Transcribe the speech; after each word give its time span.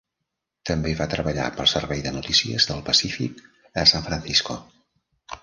També 0.69 0.93
va 1.01 1.05
treballar 1.11 1.45
pel 1.57 1.69
Servei 1.73 2.01
de 2.07 2.13
Notícies 2.15 2.67
del 2.71 2.81
Pacífic 2.89 3.45
a 3.83 3.87
San 3.93 4.09
Francisco. 4.09 4.59